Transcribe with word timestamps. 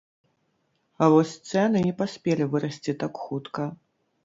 А 1.03 1.09
вось 1.15 1.35
цэны 1.51 1.85
не 1.89 1.93
паспелі 2.01 2.49
вырасці 2.55 2.99
так 3.07 3.23
хутка. 3.29 3.71